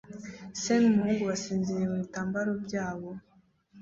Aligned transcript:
Se 0.61 0.73
n'umuhungu 0.79 1.23
basinziriye 1.29 1.85
mu 1.91 1.97
bitambaro 2.03 2.51
byabo 2.65 3.09